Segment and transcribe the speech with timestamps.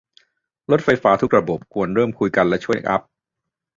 [0.71, 3.01] รถไฟฟ้าทุกระบบควรเริ่มคุยกัน และช่วยอัพ